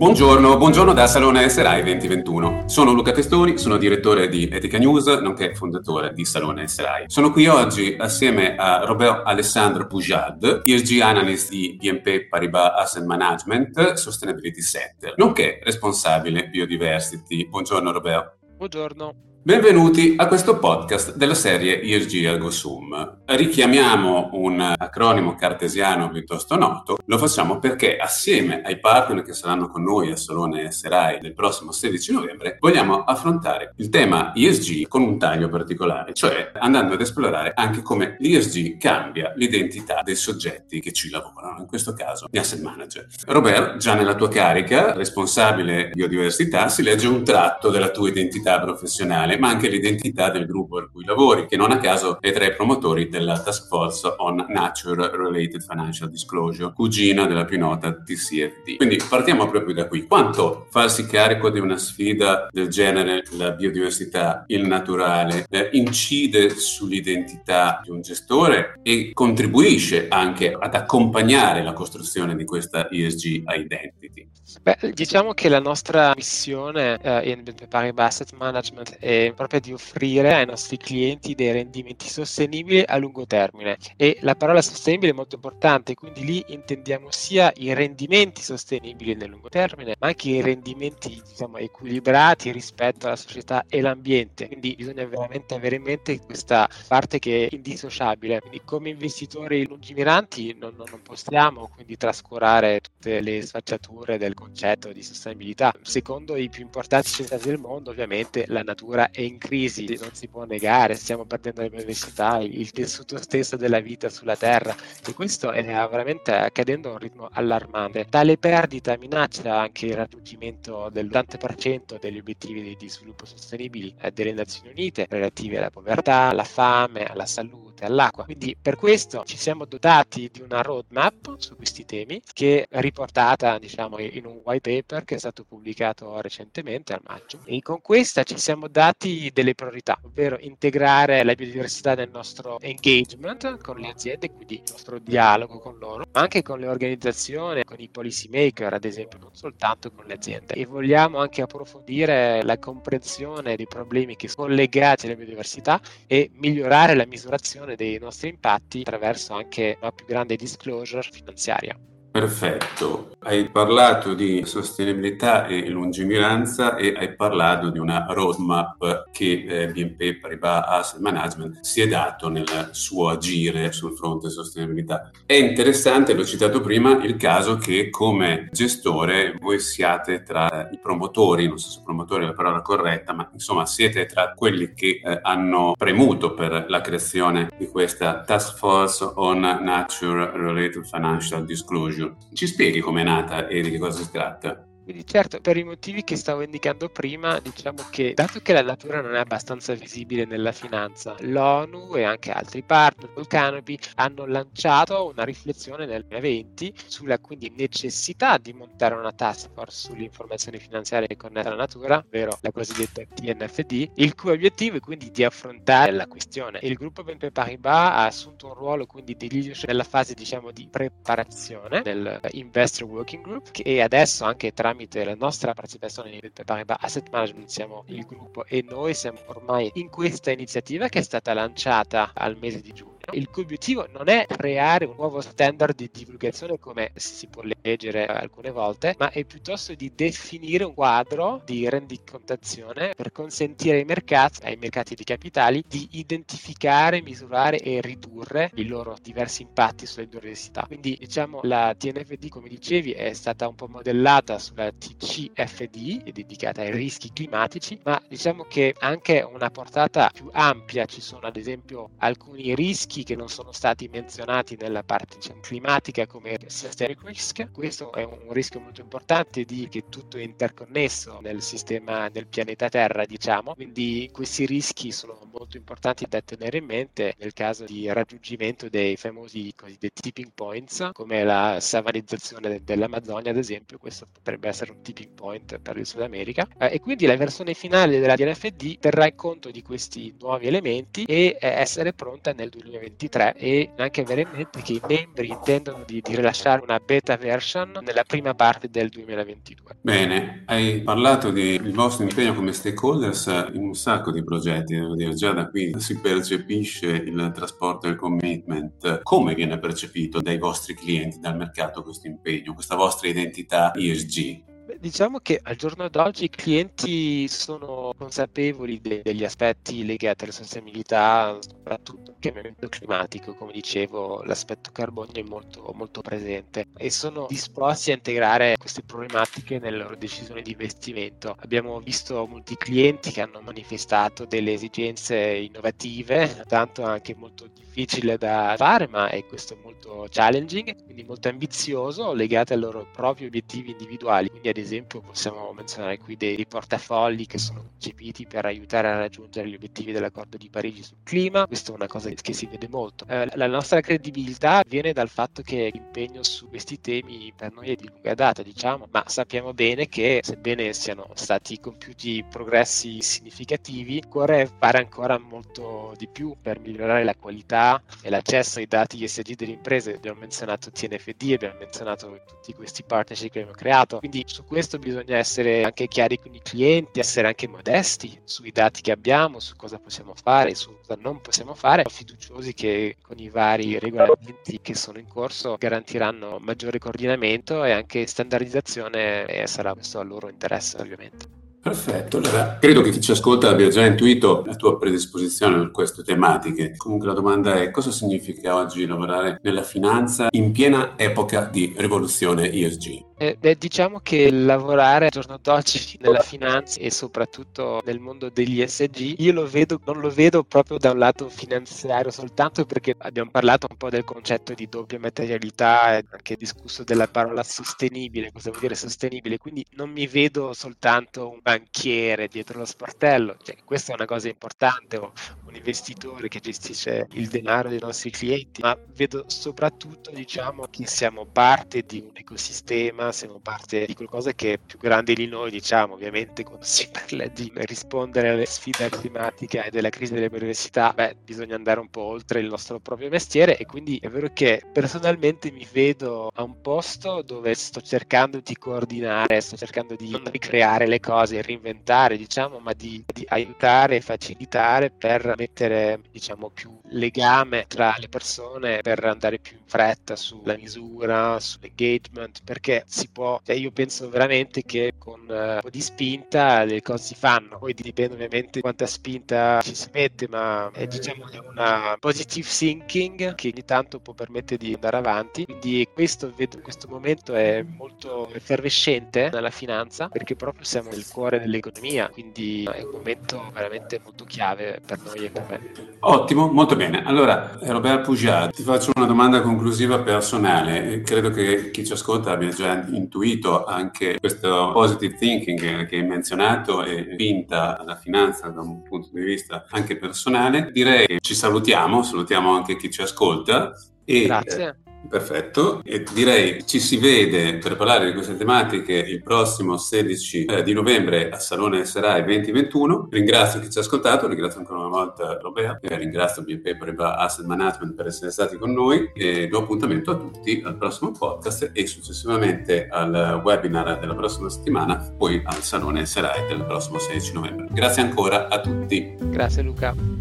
Buongiorno, 0.00 0.56
buongiorno 0.56 0.94
da 0.94 1.06
Salone 1.06 1.46
SRAI 1.46 1.82
2021. 1.82 2.70
Sono 2.70 2.92
Luca 2.92 3.12
Testoni, 3.12 3.58
sono 3.58 3.76
direttore 3.76 4.30
di 4.30 4.48
Etica 4.50 4.78
News, 4.78 5.04
nonché 5.04 5.54
fondatore 5.54 6.14
di 6.14 6.24
Salone 6.24 6.66
SRAI. 6.66 7.04
Sono 7.06 7.30
qui 7.30 7.46
oggi 7.48 7.96
assieme 7.98 8.56
a 8.56 8.82
Robert 8.86 9.26
Alessandro 9.26 9.86
Pujad, 9.86 10.62
ESG 10.64 11.00
Analyst 11.02 11.50
di 11.50 11.76
BNP 11.78 12.28
Paribas 12.30 12.80
Asset 12.80 13.04
Management, 13.04 13.92
Sustainability 13.92 14.62
Center, 14.62 15.12
nonché 15.18 15.60
responsabile 15.62 16.48
Biodiversity. 16.48 17.46
Buongiorno 17.46 17.92
Robert. 17.92 18.38
Buongiorno. 18.56 19.29
Benvenuti 19.42 20.16
a 20.18 20.28
questo 20.28 20.58
podcast 20.58 21.14
della 21.14 21.32
serie 21.32 21.80
ESG 21.80 22.24
Ergo 22.24 22.50
Sum. 22.50 23.20
Richiamiamo 23.24 24.32
un 24.34 24.74
acronimo 24.76 25.34
cartesiano 25.34 26.10
piuttosto 26.10 26.56
noto, 26.56 26.98
lo 27.06 27.16
facciamo 27.16 27.58
perché 27.58 27.96
assieme 27.96 28.60
ai 28.60 28.78
partner 28.78 29.22
che 29.22 29.32
saranno 29.32 29.70
con 29.70 29.82
noi 29.82 30.10
al 30.10 30.18
Salone 30.18 30.70
SRAI 30.70 31.20
del 31.20 31.32
prossimo 31.32 31.72
16 31.72 32.12
novembre 32.12 32.58
vogliamo 32.60 33.04
affrontare 33.04 33.72
il 33.76 33.88
tema 33.88 34.34
ESG 34.34 34.86
con 34.88 35.00
un 35.00 35.16
taglio 35.16 35.48
particolare, 35.48 36.12
cioè 36.12 36.52
andando 36.58 36.92
ad 36.92 37.00
esplorare 37.00 37.52
anche 37.54 37.80
come 37.80 38.16
l'ESG 38.18 38.76
cambia 38.76 39.32
l'identità 39.36 40.02
dei 40.04 40.16
soggetti 40.16 40.80
che 40.80 40.92
ci 40.92 41.08
lavorano, 41.08 41.60
in 41.60 41.66
questo 41.66 41.94
caso 41.94 42.26
gli 42.30 42.36
asset 42.36 42.60
manager. 42.60 43.06
Robert, 43.24 43.78
già 43.78 43.94
nella 43.94 44.14
tua 44.14 44.28
carica, 44.28 44.92
responsabile 44.92 45.88
biodiversità, 45.94 46.68
si 46.68 46.82
legge 46.82 47.08
un 47.08 47.24
tratto 47.24 47.70
della 47.70 47.88
tua 47.88 48.10
identità 48.10 48.60
professionale 48.60 49.28
professionale, 49.30 49.38
ma 49.38 49.48
anche 49.48 49.68
l'identità 49.68 50.30
del 50.30 50.46
gruppo 50.46 50.76
per 50.76 50.90
cui 50.90 51.04
lavori, 51.04 51.46
che 51.46 51.56
non 51.56 51.70
a 51.70 51.78
caso 51.78 52.20
è 52.20 52.32
tra 52.32 52.46
i 52.46 52.54
promotori 52.54 53.08
della 53.08 53.40
Task 53.40 53.68
Force 53.68 54.14
on 54.18 54.46
Nature 54.48 55.10
Related 55.10 55.62
Financial 55.62 56.10
Disclosure, 56.10 56.72
cugina 56.74 57.26
della 57.26 57.44
più 57.44 57.58
nota 57.58 57.92
TCFD. 57.92 58.76
Quindi 58.76 59.00
partiamo 59.08 59.48
proprio 59.48 59.74
da 59.74 59.86
qui. 59.86 60.06
Quanto 60.06 60.66
farsi 60.70 61.06
carico 61.06 61.50
di 61.50 61.60
una 61.60 61.76
sfida 61.76 62.48
del 62.50 62.68
genere, 62.68 63.24
la 63.32 63.50
biodiversità, 63.50 64.44
il 64.46 64.66
naturale, 64.66 65.46
eh, 65.48 65.68
incide 65.72 66.50
sull'identità 66.50 67.80
di 67.82 67.90
un 67.90 68.00
gestore 68.00 68.78
e 68.82 69.10
contribuisce 69.12 70.08
anche 70.08 70.56
ad 70.58 70.74
accompagnare 70.74 71.62
la 71.62 71.72
costruzione 71.72 72.34
di 72.36 72.44
questa 72.44 72.88
ESG 72.90 73.44
identity? 73.46 74.28
Beh, 74.62 74.92
diciamo 74.92 75.32
che 75.32 75.48
la 75.48 75.60
nostra 75.60 76.12
missione 76.16 76.98
eh, 77.00 77.30
in 77.30 77.42
BNP 77.44 77.68
Paribas 77.68 78.10
Asset 78.10 78.32
Management 78.36 78.96
è 78.98 79.19
proprio 79.34 79.60
di 79.60 79.72
offrire 79.72 80.34
ai 80.34 80.46
nostri 80.46 80.76
clienti 80.76 81.34
dei 81.34 81.52
rendimenti 81.52 82.08
sostenibili 82.08 82.82
a 82.86 82.96
lungo 82.96 83.26
termine. 83.26 83.78
E 83.96 84.18
la 84.22 84.34
parola 84.34 84.62
sostenibile 84.62 85.12
è 85.12 85.14
molto 85.14 85.36
importante, 85.36 85.94
quindi 85.94 86.24
lì 86.24 86.44
intendiamo 86.48 87.08
sia 87.10 87.52
i 87.56 87.72
rendimenti 87.74 88.42
sostenibili 88.42 89.14
nel 89.14 89.30
lungo 89.30 89.48
termine, 89.48 89.96
ma 89.98 90.08
anche 90.08 90.30
i 90.30 90.40
rendimenti 90.40 91.20
diciamo, 91.26 91.58
equilibrati 91.58 92.52
rispetto 92.52 93.06
alla 93.06 93.16
società 93.16 93.64
e 93.68 93.80
l'ambiente, 93.80 94.46
quindi 94.46 94.74
bisogna 94.76 95.04
veramente 95.04 95.54
avere 95.54 95.76
in 95.76 95.82
mente 95.82 96.18
questa 96.20 96.68
parte 96.88 97.18
che 97.18 97.46
è 97.46 97.54
indissociabile, 97.54 98.40
quindi 98.40 98.62
come 98.64 98.90
investitori 98.90 99.66
lungimiranti 99.66 100.56
non, 100.58 100.74
non, 100.76 101.00
possiamo 101.02 101.68
quindi 101.74 101.96
trascurare 101.96 102.80
tutte 102.80 103.20
le 103.20 103.42
sfacciature 103.42 104.18
del 104.18 104.34
concetto 104.34 104.92
di 104.92 105.02
sostenibilità. 105.02 105.72
Secondo 105.82 106.36
i 106.36 106.48
più 106.48 106.62
importanti 106.62 107.08
scienziati 107.08 107.48
del 107.48 107.58
mondo 107.58 107.90
ovviamente 107.90 108.44
la 108.48 108.62
natura 108.62 109.09
è 109.10 109.20
in 109.20 109.38
crisi, 109.38 109.96
non 110.00 110.10
si 110.12 110.28
può 110.28 110.44
negare, 110.44 110.94
stiamo 110.94 111.24
perdendo 111.24 111.62
la 111.62 111.68
biodiversità, 111.68 112.38
il 112.38 112.70
tessuto 112.70 113.16
stesso 113.18 113.56
della 113.56 113.80
vita 113.80 114.08
sulla 114.08 114.36
Terra 114.36 114.74
e 115.06 115.12
questo 115.14 115.50
è 115.50 115.62
veramente 115.62 116.32
accadendo 116.32 116.90
a 116.90 116.92
un 116.92 116.98
ritmo 116.98 117.28
allarmante. 117.32 118.06
Tale 118.08 118.36
perdita 118.38 118.96
minaccia 118.96 119.60
anche 119.60 119.86
il 119.86 119.96
raggiungimento 119.96 120.88
dell'80% 120.90 121.98
degli 121.98 122.18
obiettivi 122.18 122.76
di 122.76 122.88
sviluppo 122.88 123.24
sostenibili 123.26 123.94
eh, 124.00 124.10
delle 124.10 124.32
Nazioni 124.32 124.70
Unite 124.70 125.06
relativi 125.08 125.56
alla 125.56 125.70
povertà, 125.70 126.28
alla 126.28 126.44
fame, 126.44 127.04
alla 127.04 127.26
salute, 127.26 127.84
all'acqua. 127.84 128.24
Quindi 128.24 128.56
per 128.60 128.76
questo 128.76 129.24
ci 129.24 129.36
siamo 129.36 129.64
dotati 129.64 130.30
di 130.32 130.42
una 130.42 130.62
roadmap 130.62 131.36
su 131.38 131.56
questi 131.56 131.84
temi 131.84 132.20
che 132.32 132.66
è 132.68 132.80
riportata 132.80 133.58
diciamo 133.58 133.98
in 133.98 134.26
un 134.26 134.40
white 134.44 134.82
paper 134.82 135.04
che 135.04 135.14
è 135.16 135.18
stato 135.18 135.44
pubblicato 135.44 136.20
recentemente 136.20 136.92
a 136.92 137.00
maggio 137.04 137.40
e 137.44 137.60
con 137.62 137.80
questa 137.80 138.22
ci 138.22 138.38
siamo 138.38 138.68
dati 138.68 138.99
dati 139.00 139.30
delle 139.32 139.54
priorità, 139.54 139.98
ovvero 140.02 140.36
integrare 140.38 141.24
la 141.24 141.32
biodiversità 141.32 141.94
nel 141.94 142.10
nostro 142.10 142.60
engagement 142.60 143.56
con 143.62 143.78
le 143.78 143.88
aziende, 143.88 144.30
quindi 144.30 144.56
il 144.56 144.62
nostro 144.70 144.98
dialogo 144.98 145.58
con 145.58 145.78
loro, 145.78 146.04
ma 146.12 146.20
anche 146.20 146.42
con 146.42 146.60
le 146.60 146.68
organizzazioni, 146.68 147.64
con 147.64 147.80
i 147.80 147.88
policy 147.88 148.28
maker, 148.28 148.74
ad 148.74 148.84
esempio, 148.84 149.18
non 149.18 149.34
soltanto 149.34 149.90
con 149.90 150.04
le 150.04 150.14
aziende. 150.14 150.52
E 150.52 150.66
vogliamo 150.66 151.18
anche 151.18 151.40
approfondire 151.40 152.42
la 152.42 152.58
comprensione 152.58 153.56
dei 153.56 153.66
problemi 153.66 154.16
che 154.16 154.28
sono 154.28 154.48
legati 154.48 155.06
alla 155.06 155.16
biodiversità 155.16 155.80
e 156.06 156.30
migliorare 156.34 156.94
la 156.94 157.06
misurazione 157.06 157.76
dei 157.76 157.98
nostri 157.98 158.28
impatti 158.28 158.80
attraverso 158.80 159.32
anche 159.32 159.78
una 159.80 159.92
più 159.92 160.04
grande 160.04 160.36
disclosure 160.36 161.08
finanziaria. 161.10 161.74
Perfetto, 162.10 163.10
hai 163.20 163.50
parlato 163.50 164.14
di 164.14 164.44
sostenibilità 164.44 165.46
e 165.46 165.68
lungimiranza 165.68 166.74
e 166.74 166.94
hai 166.96 167.14
parlato 167.14 167.70
di 167.70 167.78
una 167.78 168.06
roadmap 168.08 169.10
che 169.12 169.44
eh, 169.46 169.66
BNP 169.68 170.20
Paribas 170.20 170.64
Asset 170.66 171.00
Management 171.00 171.60
si 171.60 171.82
è 171.82 171.86
dato 171.86 172.28
nel 172.28 172.70
suo 172.72 173.10
agire 173.10 173.72
sul 173.72 173.92
fronte 173.92 174.30
sostenibilità. 174.30 175.10
È 175.24 175.34
interessante, 175.34 176.14
l'ho 176.14 176.24
citato 176.24 176.60
prima, 176.60 177.04
il 177.04 177.16
caso 177.16 177.58
che 177.58 177.90
come 177.90 178.48
gestore 178.50 179.36
voi 179.38 179.60
siate 179.60 180.22
tra 180.22 180.68
i 180.72 180.78
promotori, 180.82 181.46
non 181.46 181.58
so 181.58 181.68
se 181.68 181.82
promotori 181.84 182.24
è 182.24 182.26
la 182.26 182.32
parola 182.32 182.62
corretta, 182.62 183.12
ma 183.12 183.28
insomma 183.32 183.66
siete 183.66 184.06
tra 184.06 184.32
quelli 184.34 184.72
che 184.74 185.00
eh, 185.04 185.18
hanno 185.22 185.74
premuto 185.78 186.34
per 186.34 186.64
la 186.68 186.80
creazione 186.80 187.50
di 187.56 187.68
questa 187.68 188.22
Task 188.22 188.56
Force 188.56 189.12
on 189.14 189.40
Nature 189.40 190.32
Related 190.34 190.84
Financial 190.86 191.44
Disclosure 191.44 192.09
ci 192.32 192.46
spieghi 192.46 192.80
com'è 192.80 193.02
nata 193.02 193.46
e 193.46 193.60
di 193.62 193.70
che 193.70 193.78
cosa 193.78 194.02
si 194.02 194.10
tratta? 194.10 194.69
Quindi 194.90 195.06
certo, 195.06 195.40
per 195.40 195.56
i 195.56 195.62
motivi 195.62 196.02
che 196.02 196.16
stavo 196.16 196.42
indicando 196.42 196.88
prima, 196.88 197.38
diciamo 197.38 197.86
che 197.92 198.12
dato 198.12 198.40
che 198.40 198.52
la 198.52 198.62
natura 198.62 199.00
non 199.00 199.14
è 199.14 199.20
abbastanza 199.20 199.72
visibile 199.74 200.24
nella 200.24 200.50
finanza, 200.50 201.14
l'ONU 201.20 201.94
e 201.94 202.02
anche 202.02 202.32
altri 202.32 202.62
partner, 202.62 203.12
col 203.12 203.28
Canopy, 203.28 203.78
hanno 203.94 204.26
lanciato 204.26 205.06
una 205.06 205.22
riflessione 205.22 205.86
nel 205.86 206.04
2020 206.06 206.74
sulla 206.86 207.20
quindi 207.20 207.52
necessità 207.56 208.36
di 208.38 208.52
montare 208.52 208.96
una 208.96 209.12
task 209.12 209.50
force 209.54 209.90
sulle 209.90 210.02
informazioni 210.02 210.58
finanziarie 210.58 211.16
connesse 211.16 211.46
alla 211.46 211.56
natura, 211.56 211.98
ovvero 212.04 212.36
la 212.40 212.50
cosiddetta 212.50 213.04
TNFD, 213.14 213.92
il 213.94 214.16
cui 214.16 214.32
obiettivo 214.32 214.78
è 214.78 214.80
quindi 214.80 215.12
di 215.12 215.22
affrontare 215.22 215.92
la 215.92 216.08
questione. 216.08 216.58
Il 216.62 216.74
gruppo 216.74 217.04
BNP 217.04 217.30
Paribas 217.30 217.90
ha 217.90 218.06
assunto 218.06 218.48
un 218.48 218.54
ruolo 218.54 218.86
quindi 218.86 219.16
di 219.16 219.30
leadership 219.30 219.68
nella 219.68 219.84
fase 219.84 220.14
diciamo 220.14 220.50
di 220.50 220.66
preparazione 220.68 221.82
del 221.82 222.20
Investor 222.32 222.88
Working 222.88 223.22
Group 223.22 223.50
e 223.62 223.80
adesso 223.80 224.24
anche 224.24 224.52
tramite 224.52 224.78
tramite 224.80 225.04
la 225.04 225.14
nostra 225.14 225.52
partecipazione 225.52 226.10
in 226.10 226.30
Paribas 226.44 226.78
Asset 226.80 227.10
Management 227.10 227.48
siamo 227.48 227.84
il 227.88 228.04
gruppo 228.06 228.46
e 228.46 228.64
noi 228.66 228.94
siamo 228.94 229.18
ormai 229.26 229.70
in 229.74 229.90
questa 229.90 230.30
iniziativa 230.30 230.88
che 230.88 231.00
è 231.00 231.02
stata 231.02 231.34
lanciata 231.34 232.12
al 232.14 232.38
mese 232.38 232.60
di 232.60 232.72
giugno. 232.72 232.98
Il 233.12 233.28
cui 233.28 233.42
obiettivo 233.42 233.86
non 233.90 234.08
è 234.08 234.26
creare 234.26 234.84
un 234.84 234.94
nuovo 234.96 235.20
standard 235.20 235.74
di 235.74 235.90
divulgazione 235.92 236.58
come 236.58 236.92
si 236.94 237.26
può 237.26 237.42
leggere 237.42 237.59
alcune 237.62 238.50
volte, 238.50 238.94
ma 238.98 239.10
è 239.10 239.24
piuttosto 239.24 239.74
di 239.74 239.92
definire 239.94 240.64
un 240.64 240.74
quadro 240.74 241.42
di 241.44 241.68
rendicontazione 241.68 242.92
per 242.94 243.12
consentire 243.12 243.78
ai 243.78 243.84
mercati, 243.84 244.44
ai 244.44 244.56
mercati 244.56 244.94
di 244.94 245.04
capitali 245.04 245.62
di 245.66 245.88
identificare, 245.92 247.02
misurare 247.02 247.58
e 247.58 247.80
ridurre 247.80 248.50
i 248.54 248.66
loro 248.66 248.96
diversi 249.02 249.42
impatti 249.42 249.86
sulla 249.86 250.06
biodiversità. 250.06 250.64
Quindi 250.66 250.96
diciamo 250.98 251.40
la 251.42 251.74
TNFD, 251.76 252.28
come 252.28 252.48
dicevi, 252.48 252.92
è 252.92 253.12
stata 253.12 253.48
un 253.48 253.54
po' 253.54 253.68
modellata 253.68 254.38
sulla 254.38 254.70
TCFD, 254.70 256.10
dedicata 256.10 256.62
ai 256.62 256.72
rischi 256.72 257.12
climatici, 257.12 257.78
ma 257.84 258.00
diciamo 258.08 258.44
che 258.44 258.74
anche 258.78 259.20
una 259.20 259.50
portata 259.50 260.10
più 260.12 260.28
ampia 260.32 260.84
ci 260.86 261.00
sono 261.00 261.26
ad 261.26 261.36
esempio 261.36 261.90
alcuni 261.98 262.54
rischi 262.54 263.04
che 263.04 263.16
non 263.16 263.28
sono 263.28 263.52
stati 263.52 263.88
menzionati 263.88 264.56
nella 264.58 264.82
parte 264.82 265.16
diciamo, 265.16 265.40
climatica 265.40 266.06
come 266.06 266.38
systemic 266.46 267.02
risk. 267.04 267.49
Questo 267.52 267.92
è 267.92 268.02
un 268.02 268.32
rischio 268.32 268.60
molto 268.60 268.80
importante 268.80 269.44
di 269.44 269.68
che 269.68 269.84
tutto 269.88 270.16
è 270.16 270.22
interconnesso 270.22 271.18
nel 271.20 271.42
sistema 271.42 272.08
del 272.08 272.26
pianeta 272.26 272.68
Terra, 272.68 273.04
diciamo. 273.04 273.54
Quindi 273.54 274.08
questi 274.12 274.46
rischi 274.46 274.92
sono 274.92 275.18
molto 275.30 275.56
importanti 275.56 276.06
da 276.08 276.20
tenere 276.20 276.58
in 276.58 276.64
mente 276.64 277.14
nel 277.18 277.32
caso 277.32 277.64
di 277.64 277.90
raggiungimento 277.92 278.68
dei 278.68 278.96
famosi 278.96 279.52
cosiddetti 279.54 280.00
tipping 280.00 280.30
points, 280.34 280.90
come 280.92 281.22
la 281.24 281.58
savanizzazione 281.60 282.62
dell'Amazzonia, 282.62 283.30
ad 283.30 283.36
esempio. 283.36 283.78
Questo 283.78 284.06
potrebbe 284.10 284.48
essere 284.48 284.72
un 284.72 284.82
tipping 284.82 285.10
point 285.10 285.58
per 285.58 285.76
il 285.76 285.86
Sud 285.86 286.02
America. 286.02 286.48
Eh, 286.58 286.74
e 286.74 286.80
quindi 286.80 287.06
la 287.06 287.16
versione 287.16 287.54
finale 287.54 288.00
della 288.00 288.14
DNFD 288.14 288.78
terrà 288.78 289.12
conto 289.12 289.50
di 289.50 289.62
questi 289.62 290.14
nuovi 290.20 290.46
elementi 290.46 291.04
e 291.04 291.36
essere 291.40 291.92
pronta 291.92 292.32
nel 292.32 292.48
2020 292.48 292.68
2023 292.70 293.34
e 293.36 293.70
anche 293.76 294.00
avere 294.00 294.22
in 294.22 294.28
mente 294.32 294.62
che 294.62 294.72
i 294.74 294.80
membri 294.86 295.28
intendono 295.28 295.84
di, 295.84 296.00
di 296.00 296.14
rilasciare 296.14 296.62
una 296.62 296.78
beta 296.78 297.16
version 297.16 297.38
nella 297.80 298.04
prima 298.04 298.34
parte 298.34 298.68
del 298.68 298.88
2022. 298.88 299.76
Bene, 299.80 300.42
hai 300.46 300.82
parlato 300.82 301.30
del 301.30 301.72
vostro 301.72 302.04
impegno 302.04 302.34
come 302.34 302.52
stakeholders 302.52 303.50
in 303.52 303.62
un 303.62 303.74
sacco 303.74 304.10
di 304.10 304.22
progetti, 304.22 304.74
devo 304.74 304.94
dire, 304.94 305.14
già 305.14 305.32
da 305.32 305.48
qui 305.48 305.72
si 305.78 305.98
percepisce 305.98 306.86
il 306.88 307.32
trasporto 307.34 307.86
e 307.86 307.90
il 307.90 307.96
commitment. 307.96 309.02
Come 309.02 309.34
viene 309.34 309.58
percepito 309.58 310.20
dai 310.20 310.38
vostri 310.38 310.74
clienti, 310.74 311.18
dal 311.18 311.36
mercato 311.36 311.82
questo 311.82 312.06
impegno, 312.06 312.54
questa 312.54 312.76
vostra 312.76 313.08
identità 313.08 313.72
ESG? 313.74 314.48
Diciamo 314.78 315.18
che 315.18 315.40
al 315.42 315.56
giorno 315.56 315.88
d'oggi 315.88 316.24
i 316.24 316.30
clienti 316.30 317.26
sono 317.28 317.92
consapevoli 317.96 318.80
de- 318.80 319.00
degli 319.02 319.24
aspetti 319.24 319.84
legati 319.84 320.24
alla 320.24 320.32
sostenibilità, 320.32 321.36
soprattutto 321.40 322.09
cambiamento 322.20 322.68
climatico, 322.68 323.34
come 323.34 323.52
dicevo, 323.52 324.22
l'aspetto 324.22 324.70
carbonio 324.70 325.14
è 325.14 325.22
molto, 325.22 325.72
molto 325.74 326.02
presente 326.02 326.66
e 326.76 326.90
sono 326.90 327.26
disposti 327.28 327.90
a 327.90 327.94
integrare 327.94 328.56
queste 328.56 328.82
problematiche 328.82 329.58
nelle 329.58 329.78
loro 329.78 329.96
decisioni 329.96 330.42
di 330.42 330.52
investimento. 330.52 331.34
Abbiamo 331.40 331.80
visto 331.80 332.26
molti 332.26 332.56
clienti 332.56 333.10
che 333.10 333.22
hanno 333.22 333.40
manifestato 333.40 334.24
delle 334.26 334.52
esigenze 334.52 335.16
innovative, 335.16 336.44
tanto 336.46 336.82
anche 336.82 337.14
molto 337.16 337.48
difficile 337.52 338.18
da 338.18 338.54
fare, 338.56 338.86
ma 338.86 339.08
è 339.08 339.24
questo 339.24 339.56
molto 339.62 340.06
challenging, 340.10 340.84
quindi 340.84 341.02
molto 341.04 341.28
ambizioso, 341.28 342.12
legate 342.12 342.54
ai 342.54 342.60
loro 342.60 342.86
propri 342.92 343.26
obiettivi 343.26 343.70
individuali. 343.70 344.28
Quindi 344.28 344.48
ad 344.48 344.58
esempio 344.58 345.00
possiamo 345.00 345.52
menzionare 345.52 345.98
qui 345.98 346.16
dei 346.16 346.44
portafogli 346.46 347.26
che 347.26 347.38
sono 347.38 347.64
concepiti 347.70 348.26
per 348.26 348.44
aiutare 348.44 348.88
a 348.88 348.98
raggiungere 348.98 349.48
gli 349.48 349.54
obiettivi 349.54 349.92
dell'accordo 349.92 350.36
di 350.36 350.50
Parigi 350.50 350.82
sul 350.82 350.98
clima, 351.02 351.46
questa 351.46 351.72
è 351.72 351.74
una 351.74 351.86
cosa 351.86 352.09
che 352.14 352.32
si 352.32 352.46
vede 352.46 352.68
molto. 352.68 353.06
Eh, 353.08 353.28
la 353.34 353.46
nostra 353.46 353.80
credibilità 353.80 354.62
viene 354.66 354.92
dal 354.92 355.08
fatto 355.08 355.42
che 355.42 355.70
l'impegno 355.72 356.22
su 356.22 356.48
questi 356.48 356.80
temi 356.80 357.32
per 357.34 357.52
noi 357.52 357.70
è 357.70 357.74
di 357.74 357.88
lunga 357.88 358.14
data, 358.14 358.42
diciamo, 358.42 358.88
ma 358.90 359.04
sappiamo 359.06 359.52
bene 359.54 359.88
che 359.88 360.20
sebbene 360.22 360.72
siano 360.72 361.08
stati 361.14 361.58
compiuti 361.60 362.24
progressi 362.28 363.00
significativi, 363.00 364.02
occorre 364.04 364.50
fare 364.58 364.78
ancora 364.78 365.18
molto 365.18 365.94
di 365.96 366.08
più 366.08 366.36
per 366.40 366.58
migliorare 366.60 367.04
la 367.04 367.14
qualità 367.14 367.82
e 368.02 368.10
l'accesso 368.10 368.58
ai 368.58 368.66
dati 368.66 369.02
ESG 369.02 369.34
delle 369.36 369.52
imprese. 369.52 369.94
Abbiamo 369.94 370.20
menzionato 370.20 370.70
TNFD, 370.70 371.32
abbiamo 371.34 371.58
menzionato 371.58 372.20
tutti 372.26 372.52
questi 372.54 372.82
partnership 372.82 373.30
che 373.32 373.38
abbiamo 373.40 373.56
creato, 373.56 373.98
quindi 373.98 374.24
su 374.26 374.44
questo 374.44 374.78
bisogna 374.78 375.16
essere 375.16 375.64
anche 375.64 375.88
chiari 375.88 376.18
con 376.18 376.34
i 376.34 376.40
clienti, 376.40 377.00
essere 377.00 377.28
anche 377.28 377.48
modesti 377.48 378.20
sui 378.24 378.50
dati 378.50 378.80
che 378.80 378.92
abbiamo, 378.92 379.38
su 379.40 379.56
cosa 379.56 379.78
possiamo 379.78 380.14
fare, 380.14 380.54
su 380.54 380.76
cosa 380.80 380.98
non 381.00 381.20
possiamo 381.20 381.54
fare, 381.54 381.84
fiduciosi 382.00 382.54
che 382.54 382.96
con 383.02 383.18
i 383.18 383.28
vari 383.28 383.78
regolamenti 383.78 384.58
che 384.62 384.74
sono 384.74 384.98
in 384.98 385.06
corso 385.06 385.56
garantiranno 385.58 386.38
maggiore 386.40 386.78
coordinamento 386.78 387.62
e 387.64 387.72
anche 387.72 388.06
standardizzazione 388.06 389.26
e 389.26 389.46
sarà 389.46 389.74
questo 389.74 389.98
al 389.98 390.08
loro 390.08 390.30
interesse 390.30 390.78
ovviamente. 390.78 391.39
Perfetto, 391.62 392.16
allora 392.16 392.56
credo 392.58 392.80
che 392.80 392.90
chi 392.90 393.02
ci 393.02 393.10
ascolta 393.10 393.50
abbia 393.50 393.68
già 393.68 393.84
intuito 393.84 394.42
la 394.46 394.56
tua 394.56 394.78
predisposizione 394.78 395.58
per 395.58 395.70
queste 395.70 396.02
tematiche. 396.02 396.74
Comunque 396.74 397.06
la 397.06 397.12
domanda 397.12 397.60
è 397.60 397.70
cosa 397.70 397.90
significa 397.90 398.54
oggi 398.56 398.86
lavorare 398.86 399.38
nella 399.42 399.62
finanza 399.62 400.28
in 400.30 400.52
piena 400.52 400.94
epoca 400.96 401.44
di 401.44 401.74
rivoluzione 401.76 402.50
ESG? 402.50 403.08
Eh, 403.22 403.36
beh, 403.38 403.56
diciamo 403.56 404.00
che 404.00 404.30
lavorare 404.30 405.04
al 405.04 405.10
giorno 405.10 405.36
d'oggi 405.36 405.98
nella 406.00 406.20
finanza 406.20 406.80
e 406.80 406.90
soprattutto 406.90 407.82
nel 407.84 407.98
mondo 408.00 408.30
degli 408.30 408.66
SG, 408.66 409.20
io 409.20 409.34
lo 409.34 409.46
vedo, 409.46 409.78
non 409.84 410.00
lo 410.00 410.08
vedo 410.08 410.42
proprio 410.42 410.78
da 410.78 410.92
un 410.92 410.98
lato 410.98 411.28
finanziario 411.28 412.10
soltanto 412.10 412.64
perché 412.64 412.94
abbiamo 412.96 413.28
parlato 413.30 413.66
un 413.68 413.76
po' 413.76 413.90
del 413.90 414.04
concetto 414.04 414.54
di 414.54 414.66
doppia 414.70 414.98
materialità 414.98 415.98
e 415.98 416.04
anche 416.10 416.34
discusso 416.36 416.82
della 416.82 417.08
parola 417.08 417.42
sostenibile, 417.42 418.32
cosa 418.32 418.48
vuol 418.48 418.62
dire 418.62 418.74
sostenibile, 418.74 419.36
quindi 419.36 419.66
non 419.72 419.90
mi 419.90 420.06
vedo 420.06 420.54
soltanto 420.54 421.28
un 421.28 421.42
banchiere 421.50 422.28
dietro 422.28 422.58
lo 422.58 422.64
sportello, 422.64 423.36
cioè, 423.42 423.56
questa 423.64 423.92
è 423.92 423.94
una 423.94 424.04
cosa 424.04 424.28
importante, 424.28 424.96
o 424.96 425.12
un 425.46 425.54
investitore 425.54 426.28
che 426.28 426.38
gestisce 426.40 427.08
il 427.12 427.28
denaro 427.28 427.68
dei 427.68 427.80
nostri 427.80 428.10
clienti, 428.10 428.60
ma 428.62 428.76
vedo 428.94 429.24
soprattutto 429.26 430.10
diciamo 430.12 430.66
che 430.70 430.86
siamo 430.86 431.26
parte 431.26 431.82
di 431.82 432.00
un 432.00 432.12
ecosistema, 432.14 433.10
siamo 433.10 433.40
parte 433.40 433.86
di 433.86 433.94
qualcosa 433.94 434.32
che 434.32 434.54
è 434.54 434.58
più 434.58 434.78
grande 434.78 435.14
di 435.14 435.26
noi, 435.26 435.50
diciamo, 435.50 435.94
ovviamente 435.94 436.44
quando 436.44 436.64
si 436.64 436.88
parla 436.92 437.26
di 437.26 437.50
rispondere 437.54 438.28
alle 438.28 438.46
sfide 438.46 438.88
climatiche 438.88 439.64
e 439.64 439.70
della 439.70 439.88
crisi 439.88 440.14
delle 440.14 440.28
biodiversità, 440.28 440.92
beh, 440.92 441.16
bisogna 441.24 441.56
andare 441.56 441.80
un 441.80 441.88
po' 441.88 442.02
oltre 442.02 442.40
il 442.40 442.46
nostro 442.46 442.78
proprio 442.78 443.08
mestiere. 443.08 443.56
E 443.56 443.66
quindi 443.66 443.98
è 444.00 444.08
vero 444.08 444.30
che 444.32 444.62
personalmente 444.72 445.50
mi 445.50 445.66
vedo 445.72 446.30
a 446.32 446.42
un 446.42 446.60
posto 446.60 447.22
dove 447.22 447.54
sto 447.54 447.80
cercando 447.80 448.40
di 448.40 448.56
coordinare, 448.56 449.40
sto 449.40 449.56
cercando 449.56 449.96
di 449.96 450.10
non 450.10 450.22
ricreare 450.30 450.86
le 450.86 451.00
cose, 451.00 451.39
reinventare, 451.42 452.16
diciamo, 452.16 452.58
ma 452.58 452.72
di, 452.72 453.02
di 453.12 453.24
aiutare 453.28 453.96
e 453.96 454.00
facilitare 454.00 454.90
per 454.90 455.34
mettere, 455.36 456.00
diciamo, 456.10 456.50
più 456.50 456.78
legame 456.90 457.66
tra 457.68 457.94
le 457.98 458.08
persone 458.08 458.80
per 458.80 459.04
andare 459.04 459.38
più 459.38 459.56
in 459.56 459.64
fretta 459.66 460.16
sulla 460.16 460.56
misura, 460.56 461.38
sull'engagement, 461.38 462.40
perché 462.44 462.84
si 462.86 463.08
può, 463.08 463.40
cioè 463.44 463.56
io 463.56 463.70
penso 463.70 464.08
veramente 464.08 464.62
che 464.62 464.94
con 464.98 465.20
uh, 465.28 465.32
un 465.32 465.58
po' 465.62 465.70
di 465.70 465.80
spinta 465.80 466.64
le 466.64 466.82
cose 466.82 467.04
si 467.04 467.14
fanno, 467.14 467.58
poi 467.58 467.74
dipende 467.74 468.14
ovviamente 468.14 468.60
quanta 468.60 468.86
spinta 468.86 469.60
ci 469.62 469.74
si 469.74 469.88
mette, 469.92 470.28
ma 470.28 470.70
è 470.72 470.86
diciamo 470.86 471.26
una 471.48 471.96
positive 471.98 472.48
thinking 472.48 473.34
che 473.34 473.50
ogni 473.52 473.64
tanto 473.64 474.00
può 474.00 474.12
permettere 474.12 474.58
di 474.64 474.74
andare 474.74 474.96
avanti, 474.96 475.44
quindi 475.44 475.86
questo 475.92 476.32
vedo 476.34 476.56
in 476.56 476.62
questo 476.62 476.88
momento 476.88 477.34
è 477.34 477.62
molto 477.62 478.28
effervescente 478.32 479.30
nella 479.32 479.50
finanza 479.50 480.08
perché 480.08 480.34
proprio 480.36 480.64
siamo 480.64 480.90
nel 480.90 481.06
cuore 481.08 481.29
dell'economia, 481.38 482.08
quindi 482.08 482.64
è 482.64 482.82
un 482.82 482.90
momento 482.92 483.50
veramente 483.52 484.00
molto 484.02 484.24
chiave 484.24 484.80
per 484.84 484.98
noi 485.04 485.24
e 485.24 485.30
per 485.30 485.46
me. 485.48 485.72
Ottimo, 486.00 486.50
molto 486.50 486.76
bene. 486.76 487.04
Allora, 487.04 487.58
Robert 487.60 488.04
Pugiat, 488.04 488.54
ti 488.54 488.62
faccio 488.62 488.92
una 488.94 489.06
domanda 489.06 489.40
conclusiva 489.42 490.00
personale. 490.00 491.02
Credo 491.02 491.30
che 491.30 491.70
chi 491.70 491.84
ci 491.84 491.92
ascolta 491.92 492.32
abbia 492.32 492.50
già 492.50 492.84
intuito 492.88 493.64
anche 493.64 494.18
questo 494.18 494.70
positive 494.72 495.16
thinking 495.16 495.86
che 495.86 495.96
hai 495.96 496.06
menzionato 496.06 496.82
e 496.82 497.10
spinta 497.12 497.78
alla 497.78 497.96
finanza 497.96 498.48
da 498.48 498.60
un 498.60 498.82
punto 498.82 499.08
di 499.12 499.20
vista 499.20 499.66
anche 499.70 499.96
personale. 499.96 500.70
Direi 500.72 501.06
che 501.06 501.18
ci 501.20 501.34
salutiamo, 501.34 502.02
salutiamo 502.02 502.54
anche 502.54 502.76
chi 502.76 502.90
ci 502.90 503.02
ascolta. 503.02 503.72
E, 504.04 504.24
Grazie. 504.24 504.89
Perfetto, 505.08 505.82
e 505.84 506.04
direi 506.12 506.64
ci 506.66 506.78
si 506.78 506.96
vede 506.96 507.58
per 507.58 507.76
parlare 507.76 508.06
di 508.06 508.12
queste 508.12 508.36
tematiche 508.36 508.92
il 508.92 509.22
prossimo 509.22 509.76
16 509.76 510.44
eh, 510.44 510.62
di 510.62 510.72
novembre 510.72 511.30
al 511.30 511.40
Salone 511.40 511.84
Serai 511.84 512.22
2021. 512.24 513.08
Ringrazio 513.10 513.60
chi 513.60 513.70
ci 513.70 513.78
ha 513.78 513.80
ascoltato, 513.80 514.28
ringrazio 514.28 514.60
ancora 514.60 514.80
una 514.80 514.88
volta 514.88 515.38
Roberto, 515.40 515.86
e 515.86 515.96
ringrazio 515.96 516.42
BNP 516.42 516.76
Paribas 516.76 517.14
Asset 517.18 517.46
Management 517.46 517.94
per 517.94 518.06
essere 518.06 518.30
stati 518.30 518.56
con 518.56 518.72
noi 518.72 519.10
e 519.14 519.48
do 519.48 519.58
appuntamento 519.58 520.10
a 520.12 520.16
tutti 520.16 520.62
al 520.64 520.76
prossimo 520.76 521.12
podcast 521.12 521.70
e 521.72 521.86
successivamente 521.86 522.88
al 522.88 523.40
webinar 523.42 523.98
della 523.98 524.14
prossima 524.14 524.48
settimana, 524.48 524.96
poi 525.16 525.40
al 525.44 525.62
Salone 525.62 526.06
Serai 526.06 526.46
del 526.46 526.64
prossimo 526.64 526.98
16 526.98 527.32
novembre. 527.32 527.66
Grazie 527.70 528.02
ancora 528.02 528.48
a 528.48 528.60
tutti. 528.60 529.16
Grazie 529.18 529.62
Luca. 529.62 530.19